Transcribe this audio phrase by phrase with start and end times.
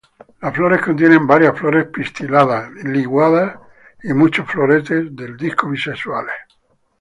[0.41, 3.59] Las flores contienen varias flores pistiladas liguladas
[4.01, 6.33] y muchos floretes del disco bisexuales.